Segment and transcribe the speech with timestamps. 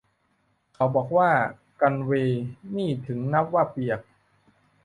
[0.75, 1.31] เขาบอกว่า
[1.81, 2.43] กัลเวย์
[2.75, 3.99] นี่ถึงนับว่าเปียก